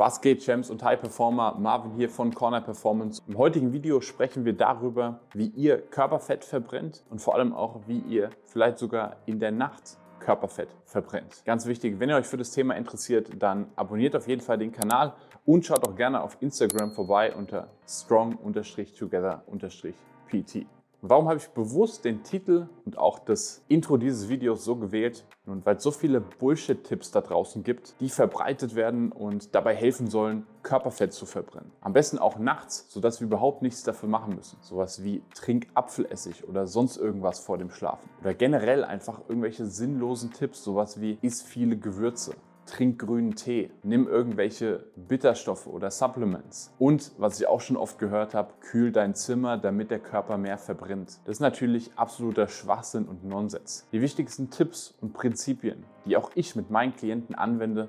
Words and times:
Was 0.00 0.20
geht, 0.22 0.42
Champs 0.42 0.70
und 0.70 0.82
High 0.82 0.98
Performer? 0.98 1.56
Marvin 1.58 1.92
hier 1.92 2.08
von 2.08 2.34
Corner 2.34 2.62
Performance. 2.62 3.20
Im 3.28 3.36
heutigen 3.36 3.74
Video 3.74 4.00
sprechen 4.00 4.46
wir 4.46 4.54
darüber, 4.54 5.20
wie 5.34 5.48
ihr 5.48 5.76
Körperfett 5.76 6.42
verbrennt 6.42 7.04
und 7.10 7.20
vor 7.20 7.34
allem 7.34 7.52
auch, 7.52 7.80
wie 7.86 7.98
ihr 7.98 8.30
vielleicht 8.46 8.78
sogar 8.78 9.16
in 9.26 9.40
der 9.40 9.50
Nacht 9.50 9.98
Körperfett 10.18 10.70
verbrennt. 10.86 11.44
Ganz 11.44 11.66
wichtig, 11.66 12.00
wenn 12.00 12.08
ihr 12.08 12.16
euch 12.16 12.24
für 12.24 12.38
das 12.38 12.52
Thema 12.52 12.76
interessiert, 12.76 13.28
dann 13.38 13.66
abonniert 13.76 14.16
auf 14.16 14.26
jeden 14.26 14.40
Fall 14.40 14.56
den 14.56 14.72
Kanal 14.72 15.12
und 15.44 15.66
schaut 15.66 15.86
auch 15.86 15.94
gerne 15.94 16.22
auf 16.22 16.38
Instagram 16.40 16.92
vorbei 16.92 17.34
unter 17.34 17.68
strong-together-pt. 17.86 20.66
Warum 21.02 21.28
habe 21.28 21.38
ich 21.38 21.48
bewusst 21.48 22.04
den 22.04 22.22
Titel 22.24 22.68
und 22.84 22.98
auch 22.98 23.20
das 23.20 23.62
Intro 23.68 23.96
dieses 23.96 24.28
Videos 24.28 24.64
so 24.64 24.76
gewählt? 24.76 25.24
Nun, 25.46 25.64
weil 25.64 25.76
es 25.76 25.82
so 25.82 25.92
viele 25.92 26.20
Bullshit-Tipps 26.20 27.10
da 27.10 27.22
draußen 27.22 27.62
gibt, 27.64 27.94
die 28.00 28.10
verbreitet 28.10 28.74
werden 28.74 29.10
und 29.10 29.54
dabei 29.54 29.74
helfen 29.74 30.10
sollen, 30.10 30.46
Körperfett 30.62 31.14
zu 31.14 31.24
verbrennen. 31.24 31.72
Am 31.80 31.94
besten 31.94 32.18
auch 32.18 32.38
nachts, 32.38 32.84
sodass 32.90 33.20
wir 33.20 33.28
überhaupt 33.28 33.62
nichts 33.62 33.82
dafür 33.82 34.10
machen 34.10 34.34
müssen. 34.34 34.58
Sowas 34.60 35.02
wie 35.02 35.22
trink 35.34 35.68
Apfelessig 35.72 36.46
oder 36.46 36.66
sonst 36.66 36.98
irgendwas 36.98 37.40
vor 37.40 37.56
dem 37.56 37.70
Schlafen. 37.70 38.10
Oder 38.20 38.34
generell 38.34 38.84
einfach 38.84 39.20
irgendwelche 39.26 39.64
sinnlosen 39.64 40.34
Tipps, 40.34 40.62
sowas 40.62 41.00
wie 41.00 41.18
iss 41.22 41.40
viele 41.40 41.78
Gewürze 41.78 42.34
trink 42.70 43.00
grünen 43.00 43.34
Tee, 43.34 43.70
nimm 43.82 44.06
irgendwelche 44.06 44.84
Bitterstoffe 44.96 45.66
oder 45.66 45.90
Supplements. 45.90 46.72
Und, 46.78 47.12
was 47.18 47.40
ich 47.40 47.46
auch 47.46 47.60
schon 47.60 47.76
oft 47.76 47.98
gehört 47.98 48.32
habe, 48.32 48.54
kühl 48.60 48.92
dein 48.92 49.14
Zimmer, 49.14 49.58
damit 49.58 49.90
der 49.90 49.98
Körper 49.98 50.38
mehr 50.38 50.56
verbrennt. 50.56 51.18
Das 51.24 51.36
ist 51.36 51.40
natürlich 51.40 51.90
absoluter 51.96 52.48
Schwachsinn 52.48 53.06
und 53.06 53.24
Nonsens. 53.24 53.86
Die 53.92 54.00
wichtigsten 54.00 54.50
Tipps 54.50 54.94
und 55.00 55.12
Prinzipien, 55.12 55.84
die 56.04 56.16
auch 56.16 56.30
ich 56.34 56.54
mit 56.54 56.70
meinen 56.70 56.94
Klienten 56.94 57.34
anwende, 57.34 57.88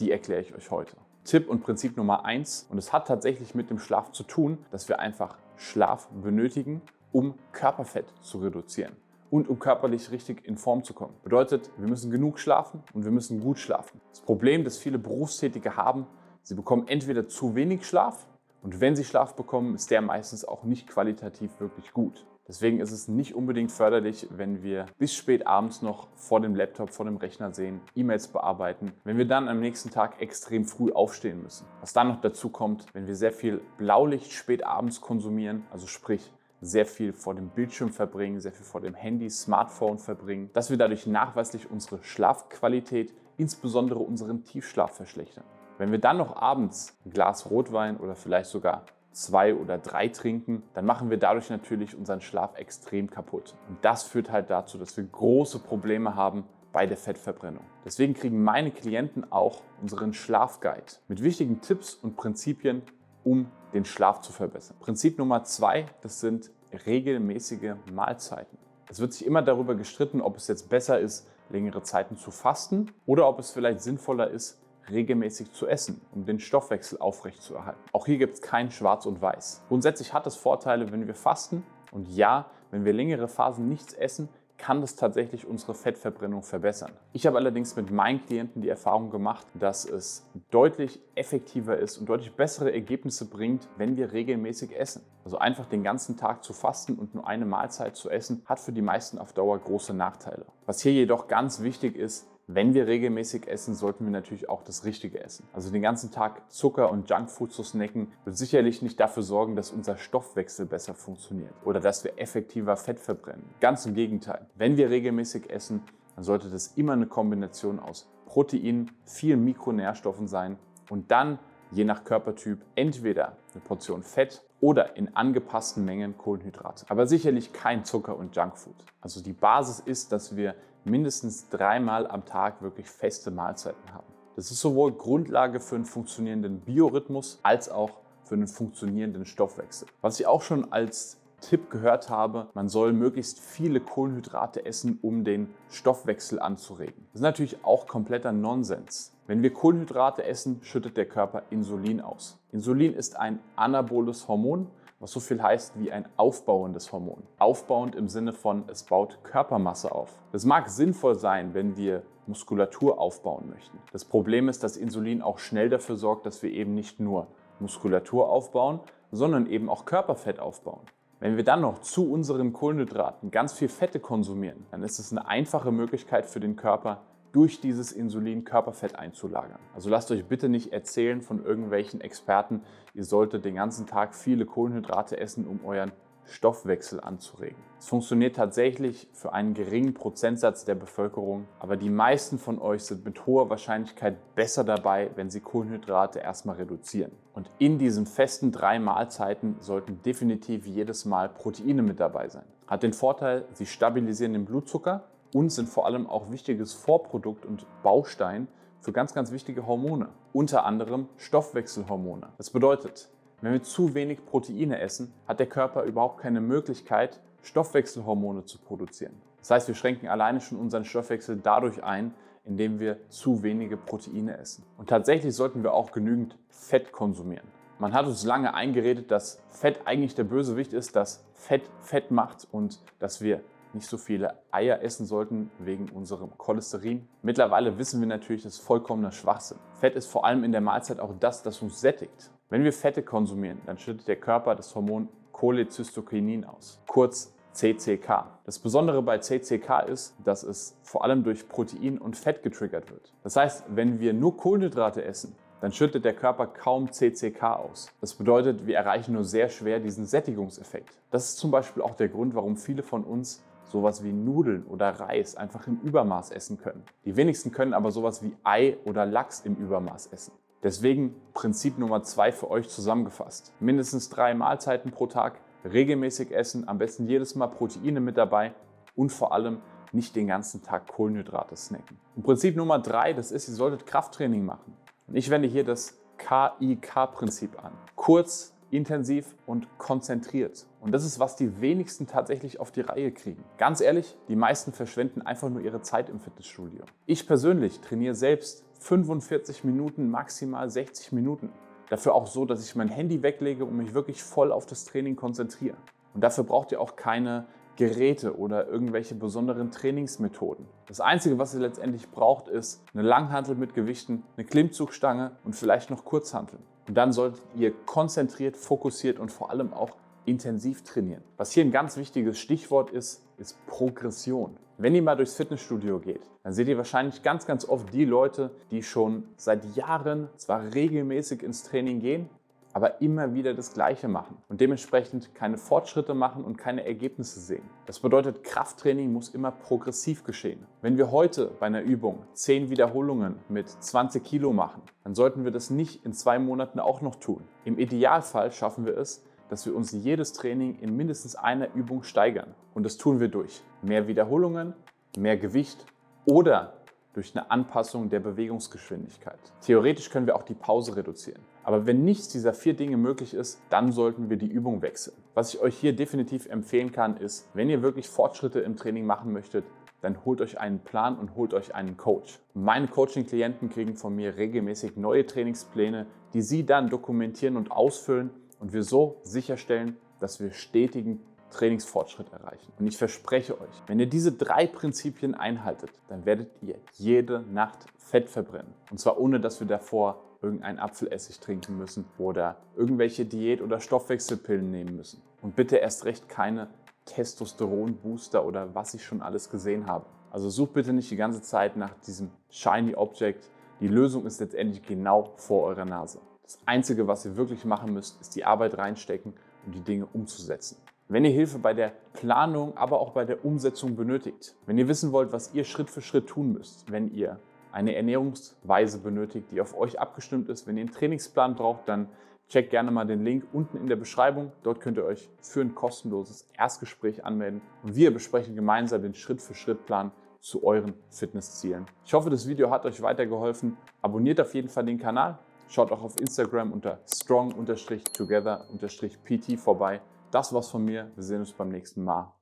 die 0.00 0.10
erkläre 0.10 0.40
ich 0.40 0.54
euch 0.54 0.70
heute. 0.70 0.96
Tipp 1.24 1.48
und 1.48 1.60
Prinzip 1.60 1.96
Nummer 1.96 2.24
eins 2.24 2.66
und 2.68 2.78
es 2.78 2.92
hat 2.92 3.06
tatsächlich 3.06 3.54
mit 3.54 3.70
dem 3.70 3.78
Schlaf 3.78 4.12
zu 4.12 4.22
tun, 4.22 4.58
dass 4.70 4.88
wir 4.88 4.98
einfach 4.98 5.38
Schlaf 5.56 6.08
benötigen, 6.08 6.82
um 7.12 7.34
Körperfett 7.52 8.06
zu 8.20 8.38
reduzieren 8.38 8.96
und 9.30 9.48
um 9.48 9.58
körperlich 9.58 10.10
richtig 10.10 10.46
in 10.46 10.56
Form 10.56 10.84
zu 10.84 10.94
kommen. 10.94 11.14
Bedeutet, 11.22 11.70
wir 11.76 11.88
müssen 11.88 12.10
genug 12.10 12.38
schlafen 12.38 12.82
und 12.94 13.04
wir 13.04 13.10
müssen 13.10 13.40
gut 13.40 13.58
schlafen. 13.58 14.00
Das 14.10 14.20
Problem, 14.20 14.64
das 14.64 14.78
viele 14.78 14.98
Berufstätige 14.98 15.76
haben, 15.76 16.06
sie 16.42 16.54
bekommen 16.54 16.88
entweder 16.88 17.28
zu 17.28 17.54
wenig 17.54 17.86
Schlaf 17.86 18.26
und 18.62 18.80
wenn 18.80 18.96
sie 18.96 19.04
Schlaf 19.04 19.34
bekommen, 19.34 19.74
ist 19.74 19.90
der 19.90 20.02
meistens 20.02 20.44
auch 20.44 20.64
nicht 20.64 20.88
qualitativ 20.88 21.60
wirklich 21.60 21.92
gut. 21.92 22.26
Deswegen 22.48 22.78
ist 22.78 22.92
es 22.92 23.08
nicht 23.08 23.34
unbedingt 23.34 23.72
förderlich, 23.72 24.28
wenn 24.30 24.62
wir 24.62 24.86
bis 24.98 25.14
spät 25.14 25.48
abends 25.48 25.82
noch 25.82 26.06
vor 26.14 26.40
dem 26.40 26.54
Laptop, 26.54 26.90
vor 26.90 27.04
dem 27.04 27.16
Rechner 27.16 27.52
sehen, 27.52 27.80
E-Mails 27.96 28.28
bearbeiten, 28.28 28.92
wenn 29.02 29.18
wir 29.18 29.26
dann 29.26 29.48
am 29.48 29.58
nächsten 29.58 29.90
Tag 29.90 30.20
extrem 30.22 30.64
früh 30.64 30.92
aufstehen 30.92 31.42
müssen. 31.42 31.66
Was 31.80 31.92
dann 31.92 32.06
noch 32.06 32.20
dazu 32.20 32.48
kommt, 32.48 32.86
wenn 32.92 33.08
wir 33.08 33.16
sehr 33.16 33.32
viel 33.32 33.60
Blaulicht 33.78 34.30
spät 34.30 34.64
abends 34.64 35.00
konsumieren, 35.00 35.66
also 35.72 35.88
sprich 35.88 36.32
sehr 36.60 36.86
viel 36.86 37.12
vor 37.12 37.34
dem 37.34 37.48
Bildschirm 37.48 37.90
verbringen, 37.90 38.40
sehr 38.40 38.52
viel 38.52 38.64
vor 38.64 38.80
dem 38.80 38.94
Handy, 38.94 39.28
Smartphone 39.30 39.98
verbringen, 39.98 40.50
dass 40.52 40.70
wir 40.70 40.76
dadurch 40.76 41.06
nachweislich 41.06 41.70
unsere 41.70 42.02
Schlafqualität, 42.02 43.12
insbesondere 43.36 44.00
unseren 44.00 44.44
Tiefschlaf 44.44 44.96
verschlechtern. 44.96 45.44
Wenn 45.78 45.92
wir 45.92 45.98
dann 45.98 46.16
noch 46.16 46.36
abends 46.36 46.96
ein 47.04 47.10
Glas 47.10 47.50
Rotwein 47.50 47.98
oder 47.98 48.16
vielleicht 48.16 48.50
sogar 48.50 48.84
zwei 49.12 49.54
oder 49.54 49.78
drei 49.78 50.08
trinken, 50.08 50.62
dann 50.74 50.84
machen 50.84 51.10
wir 51.10 51.18
dadurch 51.18 51.50
natürlich 51.50 51.96
unseren 51.96 52.20
Schlaf 52.20 52.56
extrem 52.56 53.10
kaputt. 53.10 53.54
Und 53.68 53.78
das 53.82 54.02
führt 54.02 54.30
halt 54.30 54.50
dazu, 54.50 54.78
dass 54.78 54.96
wir 54.96 55.04
große 55.04 55.58
Probleme 55.58 56.14
haben 56.14 56.44
bei 56.72 56.86
der 56.86 56.98
Fettverbrennung. 56.98 57.64
Deswegen 57.86 58.12
kriegen 58.12 58.42
meine 58.42 58.70
Klienten 58.70 59.32
auch 59.32 59.62
unseren 59.80 60.12
Schlafguide 60.12 60.92
mit 61.08 61.22
wichtigen 61.22 61.62
Tipps 61.62 61.94
und 61.94 62.16
Prinzipien, 62.16 62.82
um 63.26 63.50
den 63.74 63.84
Schlaf 63.84 64.20
zu 64.20 64.32
verbessern. 64.32 64.76
Prinzip 64.78 65.18
Nummer 65.18 65.42
zwei, 65.42 65.86
das 66.00 66.20
sind 66.20 66.50
regelmäßige 66.86 67.74
Mahlzeiten. 67.92 68.56
Es 68.88 69.00
wird 69.00 69.12
sich 69.12 69.26
immer 69.26 69.42
darüber 69.42 69.74
gestritten, 69.74 70.20
ob 70.20 70.36
es 70.36 70.46
jetzt 70.46 70.70
besser 70.70 71.00
ist, 71.00 71.28
längere 71.50 71.82
Zeiten 71.82 72.16
zu 72.16 72.30
fasten 72.30 72.92
oder 73.04 73.28
ob 73.28 73.40
es 73.40 73.50
vielleicht 73.50 73.80
sinnvoller 73.80 74.30
ist, 74.30 74.62
regelmäßig 74.88 75.52
zu 75.52 75.66
essen, 75.66 76.00
um 76.12 76.24
den 76.24 76.38
Stoffwechsel 76.38 76.98
aufrechtzuerhalten. 77.00 77.80
Auch 77.92 78.06
hier 78.06 78.18
gibt 78.18 78.34
es 78.34 78.40
kein 78.40 78.70
Schwarz 78.70 79.06
und 79.06 79.20
Weiß. 79.20 79.64
Grundsätzlich 79.66 80.12
hat 80.12 80.26
es 80.28 80.36
Vorteile, 80.36 80.92
wenn 80.92 81.08
wir 81.08 81.16
fasten 81.16 81.64
und 81.90 82.08
ja, 82.08 82.46
wenn 82.70 82.84
wir 82.84 82.92
längere 82.92 83.26
Phasen 83.26 83.68
nichts 83.68 83.92
essen, 83.92 84.28
kann 84.58 84.80
das 84.80 84.96
tatsächlich 84.96 85.46
unsere 85.46 85.74
Fettverbrennung 85.74 86.42
verbessern. 86.42 86.92
Ich 87.12 87.26
habe 87.26 87.36
allerdings 87.36 87.76
mit 87.76 87.90
meinen 87.90 88.24
Klienten 88.24 88.62
die 88.62 88.68
Erfahrung 88.68 89.10
gemacht, 89.10 89.46
dass 89.54 89.84
es 89.84 90.26
deutlich 90.50 91.00
effektiver 91.14 91.76
ist 91.76 91.98
und 91.98 92.08
deutlich 92.08 92.32
bessere 92.34 92.72
Ergebnisse 92.72 93.28
bringt, 93.28 93.68
wenn 93.76 93.96
wir 93.96 94.12
regelmäßig 94.12 94.76
essen. 94.76 95.02
Also 95.24 95.38
einfach 95.38 95.66
den 95.66 95.82
ganzen 95.82 96.16
Tag 96.16 96.44
zu 96.44 96.52
fasten 96.52 96.94
und 96.94 97.14
nur 97.14 97.26
eine 97.26 97.46
Mahlzeit 97.46 97.96
zu 97.96 98.10
essen, 98.10 98.42
hat 98.46 98.60
für 98.60 98.72
die 98.72 98.82
meisten 98.82 99.18
auf 99.18 99.32
Dauer 99.32 99.58
große 99.58 99.92
Nachteile. 99.94 100.46
Was 100.66 100.80
hier 100.80 100.92
jedoch 100.92 101.28
ganz 101.28 101.60
wichtig 101.60 101.96
ist, 101.96 102.26
wenn 102.48 102.74
wir 102.74 102.86
regelmäßig 102.86 103.48
essen, 103.48 103.74
sollten 103.74 104.04
wir 104.04 104.12
natürlich 104.12 104.48
auch 104.48 104.62
das 104.62 104.84
Richtige 104.84 105.20
essen. 105.20 105.48
Also 105.52 105.72
den 105.72 105.82
ganzen 105.82 106.12
Tag 106.12 106.48
Zucker 106.50 106.92
und 106.92 107.10
Junkfood 107.10 107.52
zu 107.52 107.64
snacken, 107.64 108.12
wird 108.24 108.36
sicherlich 108.36 108.82
nicht 108.82 109.00
dafür 109.00 109.24
sorgen, 109.24 109.56
dass 109.56 109.72
unser 109.72 109.96
Stoffwechsel 109.96 110.64
besser 110.66 110.94
funktioniert 110.94 111.52
oder 111.64 111.80
dass 111.80 112.04
wir 112.04 112.20
effektiver 112.20 112.76
Fett 112.76 113.00
verbrennen. 113.00 113.44
Ganz 113.60 113.84
im 113.84 113.94
Gegenteil. 113.94 114.46
Wenn 114.54 114.76
wir 114.76 114.90
regelmäßig 114.90 115.50
essen, 115.50 115.82
dann 116.14 116.22
sollte 116.22 116.48
das 116.48 116.68
immer 116.76 116.92
eine 116.92 117.06
Kombination 117.06 117.80
aus 117.80 118.08
Protein, 118.26 118.92
vielen 119.04 119.42
Mikronährstoffen 119.44 120.28
sein 120.28 120.56
und 120.88 121.10
dann, 121.10 121.40
je 121.72 121.84
nach 121.84 122.04
Körpertyp, 122.04 122.64
entweder 122.76 123.38
eine 123.52 123.60
Portion 123.64 124.04
Fett 124.04 124.44
oder 124.60 124.96
in 124.96 125.16
angepassten 125.16 125.84
Mengen 125.84 126.16
Kohlenhydrate. 126.16 126.86
Aber 126.88 127.08
sicherlich 127.08 127.52
kein 127.52 127.84
Zucker 127.84 128.16
und 128.16 128.36
Junkfood. 128.36 128.76
Also 129.00 129.20
die 129.20 129.32
Basis 129.32 129.80
ist, 129.80 130.12
dass 130.12 130.36
wir 130.36 130.54
mindestens 130.86 131.48
dreimal 131.48 132.06
am 132.06 132.24
Tag 132.24 132.62
wirklich 132.62 132.88
feste 132.88 133.30
Mahlzeiten 133.30 133.92
haben. 133.92 134.06
Das 134.36 134.50
ist 134.50 134.60
sowohl 134.60 134.92
Grundlage 134.92 135.60
für 135.60 135.76
einen 135.76 135.84
funktionierenden 135.84 136.60
Biorhythmus 136.60 137.38
als 137.42 137.68
auch 137.68 137.90
für 138.24 138.34
einen 138.34 138.48
funktionierenden 138.48 139.24
Stoffwechsel. 139.24 139.88
Was 140.00 140.20
ich 140.20 140.26
auch 140.26 140.42
schon 140.42 140.72
als 140.72 141.18
Tipp 141.40 141.70
gehört 141.70 142.10
habe, 142.10 142.48
man 142.54 142.68
soll 142.68 142.92
möglichst 142.92 143.38
viele 143.38 143.80
Kohlenhydrate 143.80 144.64
essen, 144.64 144.98
um 145.02 145.24
den 145.24 145.54
Stoffwechsel 145.70 146.40
anzuregen. 146.40 147.06
Das 147.12 147.20
ist 147.20 147.22
natürlich 147.22 147.64
auch 147.64 147.86
kompletter 147.86 148.32
Nonsens. 148.32 149.12
Wenn 149.26 149.42
wir 149.42 149.52
Kohlenhydrate 149.52 150.24
essen, 150.24 150.60
schüttet 150.62 150.96
der 150.96 151.06
Körper 151.06 151.42
Insulin 151.50 152.00
aus. 152.00 152.38
Insulin 152.52 152.94
ist 152.94 153.16
ein 153.16 153.40
anaboles 153.54 154.28
Hormon, 154.28 154.68
was 154.98 155.12
so 155.12 155.20
viel 155.20 155.42
heißt 155.42 155.78
wie 155.78 155.92
ein 155.92 156.08
aufbauendes 156.16 156.92
Hormon. 156.92 157.22
Aufbauend 157.38 157.94
im 157.94 158.08
Sinne 158.08 158.32
von, 158.32 158.64
es 158.68 158.82
baut 158.84 159.18
Körpermasse 159.22 159.92
auf. 159.92 160.16
Das 160.32 160.44
mag 160.44 160.68
sinnvoll 160.68 161.14
sein, 161.14 161.54
wenn 161.54 161.76
wir 161.76 162.02
Muskulatur 162.26 162.98
aufbauen 162.98 163.48
möchten. 163.50 163.78
Das 163.92 164.04
Problem 164.04 164.48
ist, 164.48 164.62
dass 164.62 164.76
Insulin 164.76 165.22
auch 165.22 165.38
schnell 165.38 165.68
dafür 165.68 165.96
sorgt, 165.96 166.26
dass 166.26 166.42
wir 166.42 166.50
eben 166.50 166.74
nicht 166.74 166.98
nur 166.98 167.28
Muskulatur 167.60 168.28
aufbauen, 168.28 168.80
sondern 169.12 169.46
eben 169.46 169.68
auch 169.68 169.84
Körperfett 169.84 170.40
aufbauen. 170.40 170.80
Wenn 171.20 171.36
wir 171.36 171.44
dann 171.44 171.62
noch 171.62 171.78
zu 171.78 172.10
unseren 172.10 172.52
Kohlenhydraten 172.52 173.30
ganz 173.30 173.52
viel 173.52 173.68
Fette 173.68 174.00
konsumieren, 174.00 174.66
dann 174.70 174.82
ist 174.82 174.98
es 174.98 175.12
eine 175.12 175.26
einfache 175.26 175.72
Möglichkeit 175.72 176.26
für 176.26 176.40
den 176.40 176.56
Körper, 176.56 177.00
durch 177.36 177.60
dieses 177.60 177.92
Insulin 177.92 178.44
Körperfett 178.44 178.96
einzulagern. 178.96 179.58
Also 179.74 179.90
lasst 179.90 180.10
euch 180.10 180.24
bitte 180.24 180.48
nicht 180.48 180.72
erzählen 180.72 181.20
von 181.20 181.44
irgendwelchen 181.44 182.00
Experten, 182.00 182.62
ihr 182.94 183.04
solltet 183.04 183.44
den 183.44 183.56
ganzen 183.56 183.86
Tag 183.86 184.14
viele 184.14 184.46
Kohlenhydrate 184.46 185.20
essen, 185.20 185.46
um 185.46 185.62
euren 185.62 185.92
Stoffwechsel 186.24 186.98
anzuregen. 186.98 187.58
Es 187.78 187.88
funktioniert 187.88 188.36
tatsächlich 188.36 189.10
für 189.12 189.34
einen 189.34 189.52
geringen 189.52 189.92
Prozentsatz 189.92 190.64
der 190.64 190.76
Bevölkerung, 190.76 191.46
aber 191.58 191.76
die 191.76 191.90
meisten 191.90 192.38
von 192.38 192.58
euch 192.58 192.84
sind 192.84 193.04
mit 193.04 193.26
hoher 193.26 193.50
Wahrscheinlichkeit 193.50 194.16
besser 194.34 194.64
dabei, 194.64 195.10
wenn 195.14 195.28
sie 195.28 195.40
Kohlenhydrate 195.40 196.20
erstmal 196.20 196.56
reduzieren. 196.56 197.12
Und 197.34 197.50
in 197.58 197.78
diesen 197.78 198.06
festen 198.06 198.50
drei 198.50 198.78
Mahlzeiten 198.78 199.56
sollten 199.60 200.00
definitiv 200.06 200.66
jedes 200.66 201.04
Mal 201.04 201.28
Proteine 201.28 201.82
mit 201.82 202.00
dabei 202.00 202.30
sein. 202.30 202.46
Hat 202.66 202.82
den 202.82 202.94
Vorteil, 202.94 203.44
sie 203.52 203.66
stabilisieren 203.66 204.32
den 204.32 204.46
Blutzucker 204.46 205.04
und 205.32 205.50
sind 205.50 205.68
vor 205.68 205.86
allem 205.86 206.06
auch 206.06 206.30
wichtiges 206.30 206.72
Vorprodukt 206.72 207.44
und 207.44 207.66
Baustein 207.82 208.48
für 208.80 208.92
ganz, 208.92 209.14
ganz 209.14 209.32
wichtige 209.32 209.66
Hormone, 209.66 210.08
unter 210.32 210.64
anderem 210.64 211.08
Stoffwechselhormone. 211.16 212.28
Das 212.38 212.50
bedeutet, 212.50 213.08
wenn 213.40 213.52
wir 213.52 213.62
zu 213.62 213.94
wenig 213.94 214.24
Proteine 214.24 214.80
essen, 214.80 215.12
hat 215.26 215.40
der 215.40 215.48
Körper 215.48 215.82
überhaupt 215.82 216.20
keine 216.20 216.40
Möglichkeit, 216.40 217.20
Stoffwechselhormone 217.42 218.44
zu 218.44 218.58
produzieren. 218.58 219.14
Das 219.40 219.50
heißt, 219.50 219.68
wir 219.68 219.74
schränken 219.74 220.08
alleine 220.08 220.40
schon 220.40 220.58
unseren 220.58 220.84
Stoffwechsel 220.84 221.38
dadurch 221.42 221.82
ein, 221.84 222.14
indem 222.44 222.78
wir 222.78 222.98
zu 223.08 223.42
wenige 223.42 223.76
Proteine 223.76 224.38
essen. 224.38 224.64
Und 224.78 224.88
tatsächlich 224.88 225.34
sollten 225.34 225.62
wir 225.62 225.74
auch 225.74 225.92
genügend 225.92 226.38
Fett 226.48 226.92
konsumieren. 226.92 227.46
Man 227.78 227.92
hat 227.92 228.06
uns 228.06 228.24
lange 228.24 228.54
eingeredet, 228.54 229.10
dass 229.10 229.42
Fett 229.50 229.80
eigentlich 229.84 230.14
der 230.14 230.24
Bösewicht 230.24 230.72
ist, 230.72 230.96
dass 230.96 231.24
Fett 231.34 231.62
Fett 231.80 232.10
macht 232.10 232.48
und 232.50 232.80
dass 232.98 233.20
wir 233.20 233.42
nicht 233.76 233.86
so 233.86 233.96
viele 233.96 234.34
Eier 234.50 234.82
essen 234.82 235.06
sollten 235.06 235.50
wegen 235.58 235.88
unserem 235.90 236.36
Cholesterin. 236.36 237.08
Mittlerweile 237.22 237.78
wissen 237.78 238.00
wir 238.00 238.08
natürlich, 238.08 238.42
das 238.42 238.54
ist 238.54 238.62
vollkommener 238.62 239.12
Schwachsinn. 239.12 239.58
Fett 239.80 239.94
ist 239.94 240.06
vor 240.06 240.24
allem 240.24 240.42
in 240.42 240.52
der 240.52 240.60
Mahlzeit 240.60 240.98
auch 240.98 241.14
das, 241.20 241.42
das 241.42 241.62
uns 241.62 241.80
sättigt. 241.80 242.30
Wenn 242.48 242.64
wir 242.64 242.72
Fette 242.72 243.02
konsumieren, 243.02 243.60
dann 243.66 243.78
schüttet 243.78 244.08
der 244.08 244.16
Körper 244.16 244.54
das 244.54 244.74
Hormon 244.74 245.08
Cholecystokinin 245.32 246.44
aus, 246.44 246.80
kurz 246.86 247.34
CCK. 247.52 248.26
Das 248.44 248.58
Besondere 248.58 249.02
bei 249.02 249.18
CCK 249.18 249.88
ist, 249.88 250.14
dass 250.24 250.42
es 250.42 250.76
vor 250.82 251.04
allem 251.04 251.24
durch 251.24 251.48
Protein 251.48 251.98
und 251.98 252.16
Fett 252.16 252.42
getriggert 252.42 252.90
wird. 252.90 253.12
Das 253.22 253.36
heißt, 253.36 253.64
wenn 253.68 253.98
wir 254.00 254.12
nur 254.12 254.36
Kohlenhydrate 254.36 255.04
essen, 255.04 255.34
dann 255.60 255.72
schüttet 255.72 256.04
der 256.04 256.14
Körper 256.14 256.46
kaum 256.46 256.92
CCK 256.92 257.42
aus. 257.42 257.90
Das 258.00 258.14
bedeutet, 258.14 258.66
wir 258.66 258.76
erreichen 258.76 259.14
nur 259.14 259.24
sehr 259.24 259.48
schwer 259.48 259.80
diesen 259.80 260.06
Sättigungseffekt. 260.06 260.98
Das 261.10 261.30
ist 261.30 261.38
zum 261.38 261.50
Beispiel 261.50 261.82
auch 261.82 261.96
der 261.96 262.08
Grund, 262.08 262.34
warum 262.34 262.56
viele 262.56 262.82
von 262.82 263.04
uns 263.04 263.42
sowas 263.68 264.02
wie 264.04 264.12
Nudeln 264.12 264.64
oder 264.66 264.88
Reis 264.90 265.36
einfach 265.36 265.66
im 265.66 265.80
Übermaß 265.82 266.30
essen 266.30 266.58
können. 266.58 266.84
Die 267.04 267.16
wenigsten 267.16 267.52
können 267.52 267.74
aber 267.74 267.90
sowas 267.90 268.22
wie 268.22 268.36
Ei 268.44 268.76
oder 268.84 269.06
Lachs 269.06 269.40
im 269.40 269.56
Übermaß 269.56 270.06
essen. 270.08 270.32
Deswegen 270.62 271.14
Prinzip 271.34 271.78
Nummer 271.78 272.02
zwei 272.02 272.32
für 272.32 272.50
euch 272.50 272.68
zusammengefasst. 272.68 273.52
Mindestens 273.60 274.08
drei 274.08 274.34
Mahlzeiten 274.34 274.90
pro 274.90 275.06
Tag, 275.06 275.40
regelmäßig 275.64 276.32
essen, 276.32 276.66
am 276.66 276.78
besten 276.78 277.06
jedes 277.06 277.34
Mal 277.34 277.48
Proteine 277.48 278.00
mit 278.00 278.16
dabei 278.16 278.54
und 278.94 279.10
vor 279.10 279.32
allem 279.32 279.58
nicht 279.92 280.16
den 280.16 280.26
ganzen 280.26 280.62
Tag 280.62 280.88
Kohlenhydrate 280.88 281.56
snacken. 281.56 281.98
Und 282.16 282.24
Prinzip 282.24 282.56
Nummer 282.56 282.78
drei, 282.78 283.12
das 283.12 283.30
ist, 283.30 283.48
ihr 283.48 283.54
solltet 283.54 283.86
Krafttraining 283.86 284.44
machen. 284.44 284.76
Und 285.06 285.16
ich 285.16 285.30
wende 285.30 285.48
hier 285.48 285.64
das 285.64 285.98
KIK-Prinzip 286.18 287.62
an. 287.62 287.72
Kurz, 287.94 288.55
intensiv 288.70 289.34
und 289.46 289.66
konzentriert. 289.78 290.66
Und 290.80 290.92
das 290.92 291.04
ist, 291.04 291.18
was 291.18 291.36
die 291.36 291.60
wenigsten 291.60 292.06
tatsächlich 292.06 292.60
auf 292.60 292.70
die 292.70 292.80
Reihe 292.80 293.12
kriegen. 293.12 293.44
Ganz 293.58 293.80
ehrlich, 293.80 294.16
die 294.28 294.36
meisten 294.36 294.72
verschwenden 294.72 295.22
einfach 295.22 295.48
nur 295.48 295.60
ihre 295.62 295.82
Zeit 295.82 296.08
im 296.08 296.20
Fitnessstudio. 296.20 296.84
Ich 297.06 297.26
persönlich 297.26 297.80
trainiere 297.80 298.14
selbst 298.14 298.64
45 298.80 299.64
Minuten, 299.64 300.10
maximal 300.10 300.70
60 300.70 301.12
Minuten. 301.12 301.50
Dafür 301.88 302.14
auch 302.14 302.26
so, 302.26 302.44
dass 302.44 302.64
ich 302.64 302.74
mein 302.74 302.88
Handy 302.88 303.22
weglege 303.22 303.64
und 303.64 303.76
mich 303.76 303.94
wirklich 303.94 304.22
voll 304.22 304.52
auf 304.52 304.66
das 304.66 304.84
Training 304.84 305.16
konzentriere. 305.16 305.76
Und 306.14 306.22
dafür 306.22 306.44
braucht 306.44 306.72
ihr 306.72 306.80
auch 306.80 306.96
keine 306.96 307.46
Geräte 307.76 308.36
oder 308.38 308.66
irgendwelche 308.66 309.14
besonderen 309.14 309.70
Trainingsmethoden. 309.70 310.66
Das 310.86 311.00
Einzige, 311.00 311.38
was 311.38 311.54
ihr 311.54 311.60
letztendlich 311.60 312.10
braucht, 312.10 312.48
ist 312.48 312.82
eine 312.94 313.02
Langhantel 313.02 313.54
mit 313.54 313.74
Gewichten, 313.74 314.22
eine 314.36 314.46
Klimmzugstange 314.46 315.32
und 315.44 315.54
vielleicht 315.54 315.90
noch 315.90 316.04
Kurzhanteln. 316.04 316.62
Und 316.88 316.94
dann 316.94 317.12
solltet 317.12 317.42
ihr 317.56 317.72
konzentriert, 317.84 318.56
fokussiert 318.56 319.18
und 319.18 319.32
vor 319.32 319.50
allem 319.50 319.72
auch 319.72 319.96
intensiv 320.24 320.82
trainieren. 320.82 321.22
Was 321.36 321.52
hier 321.52 321.64
ein 321.64 321.72
ganz 321.72 321.96
wichtiges 321.96 322.38
Stichwort 322.38 322.90
ist, 322.90 323.22
ist 323.38 323.64
Progression. 323.66 324.56
Wenn 324.78 324.94
ihr 324.94 325.02
mal 325.02 325.16
durchs 325.16 325.36
Fitnessstudio 325.36 325.98
geht, 326.00 326.20
dann 326.42 326.52
seht 326.52 326.68
ihr 326.68 326.76
wahrscheinlich 326.76 327.22
ganz, 327.22 327.46
ganz 327.46 327.66
oft 327.66 327.92
die 327.94 328.04
Leute, 328.04 328.50
die 328.70 328.82
schon 328.82 329.24
seit 329.36 329.74
Jahren 329.74 330.28
zwar 330.36 330.74
regelmäßig 330.74 331.42
ins 331.42 331.62
Training 331.62 332.00
gehen, 332.00 332.28
aber 332.76 333.00
immer 333.00 333.32
wieder 333.32 333.54
das 333.54 333.72
Gleiche 333.72 334.06
machen 334.06 334.36
und 334.50 334.60
dementsprechend 334.60 335.34
keine 335.34 335.56
Fortschritte 335.56 336.12
machen 336.12 336.44
und 336.44 336.58
keine 336.58 336.84
Ergebnisse 336.84 337.40
sehen. 337.40 337.62
Das 337.86 338.00
bedeutet, 338.00 338.44
Krafttraining 338.44 339.10
muss 339.14 339.30
immer 339.30 339.50
progressiv 339.50 340.24
geschehen. 340.24 340.66
Wenn 340.82 340.98
wir 340.98 341.10
heute 341.10 341.52
bei 341.58 341.68
einer 341.68 341.80
Übung 341.80 342.18
10 342.34 342.68
Wiederholungen 342.68 343.36
mit 343.48 343.66
20 343.66 344.22
Kilo 344.22 344.52
machen, 344.52 344.82
dann 345.04 345.14
sollten 345.14 345.44
wir 345.44 345.52
das 345.52 345.70
nicht 345.70 346.04
in 346.04 346.12
zwei 346.12 346.38
Monaten 346.38 346.78
auch 346.78 347.00
noch 347.00 347.16
tun. 347.16 347.44
Im 347.64 347.78
Idealfall 347.78 348.52
schaffen 348.52 348.84
wir 348.84 348.98
es, 348.98 349.24
dass 349.48 349.64
wir 349.64 349.74
uns 349.74 349.92
jedes 349.92 350.34
Training 350.34 350.78
in 350.78 350.94
mindestens 350.98 351.34
einer 351.34 351.72
Übung 351.74 352.02
steigern. 352.02 352.54
Und 352.74 352.82
das 352.82 352.98
tun 352.98 353.20
wir 353.20 353.28
durch 353.28 353.62
mehr 353.80 354.06
Wiederholungen, 354.06 354.74
mehr 355.16 355.38
Gewicht 355.38 355.86
oder 356.26 356.74
durch 357.14 357.34
eine 357.34 357.50
Anpassung 357.50 358.10
der 358.10 358.20
Bewegungsgeschwindigkeit. 358.20 359.38
Theoretisch 359.62 360.10
können 360.10 360.26
wir 360.26 360.36
auch 360.36 360.42
die 360.42 360.52
Pause 360.52 360.94
reduzieren. 360.94 361.40
Aber 361.66 361.84
wenn 361.84 362.04
nichts 362.04 362.28
dieser 362.28 362.54
vier 362.54 362.74
Dinge 362.74 362.96
möglich 362.96 363.34
ist, 363.34 363.60
dann 363.70 363.90
sollten 363.90 364.30
wir 364.30 364.36
die 364.36 364.46
Übung 364.46 364.82
wechseln. 364.82 365.16
Was 365.34 365.52
ich 365.52 365.60
euch 365.60 365.76
hier 365.76 365.96
definitiv 365.96 366.46
empfehlen 366.46 366.92
kann, 366.92 367.16
ist, 367.16 367.48
wenn 367.54 367.68
ihr 367.68 367.82
wirklich 367.82 368.08
Fortschritte 368.08 368.60
im 368.60 368.76
Training 368.76 369.04
machen 369.04 369.32
möchtet, 369.32 369.64
dann 370.00 370.24
holt 370.24 370.40
euch 370.40 370.60
einen 370.60 370.78
Plan 370.78 371.18
und 371.18 371.34
holt 371.34 371.54
euch 371.54 371.74
einen 371.74 371.96
Coach. 371.96 372.38
Meine 372.54 372.86
Coaching-Klienten 372.86 373.68
kriegen 373.68 373.96
von 373.96 374.14
mir 374.14 374.36
regelmäßig 374.36 374.96
neue 374.96 375.26
Trainingspläne, 375.26 376.06
die 376.34 376.42
sie 376.42 376.64
dann 376.64 376.88
dokumentieren 376.88 377.56
und 377.56 377.72
ausfüllen 377.72 378.30
und 378.60 378.72
wir 378.72 378.84
so 378.84 379.16
sicherstellen, 379.24 379.96
dass 380.20 380.38
wir 380.38 380.52
stetigen 380.52 381.20
Trainingsfortschritt 381.50 382.32
erreichen. 382.32 382.72
Und 382.78 382.86
ich 382.86 382.96
verspreche 382.96 383.60
euch, 383.60 383.82
wenn 383.88 383.98
ihr 383.98 384.08
diese 384.08 384.30
drei 384.30 384.68
Prinzipien 384.68 385.34
einhaltet, 385.34 385.90
dann 386.06 386.26
werdet 386.26 386.48
ihr 386.62 386.76
jede 386.92 387.40
Nacht 387.52 387.86
Fett 387.96 388.30
verbrennen. 388.30 388.72
Und 388.92 389.00
zwar 389.00 389.18
ohne, 389.18 389.40
dass 389.40 389.58
wir 389.58 389.66
davor 389.66 390.22
irgendeinen 390.46 390.78
Apfelessig 390.78 391.40
trinken 391.40 391.76
müssen 391.76 392.04
oder 392.18 392.56
irgendwelche 392.76 393.24
Diät- 393.24 393.60
oder 393.62 393.80
Stoffwechselpillen 393.80 394.70
nehmen 394.70 394.96
müssen. 394.96 395.20
Und 395.42 395.56
bitte 395.56 395.76
erst 395.76 396.04
recht 396.04 396.28
keine 396.28 396.68
Testosteron-Booster 397.04 398.44
oder 398.44 398.74
was 398.74 398.94
ich 398.94 399.04
schon 399.04 399.22
alles 399.22 399.50
gesehen 399.50 399.86
habe. 399.86 400.06
Also 400.30 400.50
sucht 400.50 400.74
bitte 400.74 400.92
nicht 400.92 401.10
die 401.10 401.16
ganze 401.16 401.42
Zeit 401.42 401.76
nach 401.76 401.94
diesem 402.06 402.30
Shiny 402.50 402.94
Object. 402.94 403.48
Die 403.80 403.88
Lösung 403.88 404.26
ist 404.26 404.40
letztendlich 404.40 404.82
genau 404.82 405.32
vor 405.36 405.64
eurer 405.64 405.84
Nase. 405.84 406.20
Das 406.42 406.58
Einzige, 406.64 407.08
was 407.08 407.24
ihr 407.24 407.36
wirklich 407.36 407.64
machen 407.64 407.92
müsst, 407.92 408.20
ist 408.20 408.36
die 408.36 408.44
Arbeit 408.44 408.78
reinstecken 408.78 409.34
und 409.64 409.74
die 409.74 409.80
Dinge 409.80 410.06
umzusetzen. 410.06 410.78
Wenn 411.08 411.24
ihr 411.24 411.30
Hilfe 411.30 411.58
bei 411.58 411.72
der 411.74 411.92
Planung, 412.14 412.76
aber 412.76 413.00
auch 413.00 413.12
bei 413.12 413.24
der 413.24 413.44
Umsetzung 413.44 413.94
benötigt, 413.94 414.56
wenn 414.66 414.78
ihr 414.78 414.88
wissen 414.88 415.12
wollt, 415.12 415.32
was 415.32 415.54
ihr 415.54 415.64
Schritt 415.64 415.90
für 415.90 416.00
Schritt 416.00 416.26
tun 416.26 416.52
müsst, 416.52 416.90
wenn 416.90 417.12
ihr 417.14 417.38
eine 417.76 417.94
Ernährungsweise 417.94 418.98
benötigt, 418.98 419.52
die 419.52 419.60
auf 419.60 419.76
euch 419.76 420.00
abgestimmt 420.00 420.48
ist, 420.48 420.66
wenn 420.66 420.78
ihr 420.78 420.84
einen 420.84 420.92
Trainingsplan 420.92 421.56
braucht, 421.56 421.86
dann 421.86 422.08
checkt 422.48 422.70
gerne 422.70 422.90
mal 422.90 423.04
den 423.04 423.22
Link 423.22 423.44
unten 423.52 423.76
in 423.76 423.86
der 423.86 423.96
Beschreibung. 423.96 424.50
Dort 424.62 424.80
könnt 424.80 424.96
ihr 424.96 425.04
euch 425.04 425.28
für 425.42 425.60
ein 425.60 425.74
kostenloses 425.74 426.48
Erstgespräch 426.56 427.26
anmelden 427.26 427.60
und 427.82 427.94
wir 427.94 428.14
besprechen 428.14 428.56
gemeinsam 428.56 429.02
den 429.02 429.12
Schritt-für-Schritt-Plan 429.12 430.10
zu 430.40 430.64
euren 430.64 430.94
Fitnesszielen. 431.10 431.84
Ich 432.06 432.14
hoffe, 432.14 432.30
das 432.30 432.48
Video 432.48 432.70
hat 432.70 432.86
euch 432.86 433.02
weitergeholfen. 433.02 433.76
Abonniert 434.00 434.40
auf 434.40 434.54
jeden 434.54 434.70
Fall 434.70 434.86
den 434.86 434.98
Kanal. 434.98 435.38
Schaut 435.68 435.92
auch 435.92 436.02
auf 436.02 436.18
Instagram 436.18 436.72
unter 436.72 437.00
strong-together-pt 437.06 439.58
vorbei. 439.58 440.00
Das 440.30 440.50
war's 440.54 440.70
von 440.70 440.82
mir. 440.82 441.10
Wir 441.14 441.22
sehen 441.22 441.40
uns 441.40 441.52
beim 441.52 441.68
nächsten 441.68 442.02
Mal. 442.02 442.32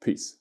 Peace. 0.00 0.39